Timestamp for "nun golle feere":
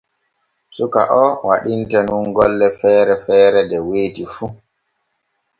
2.07-3.15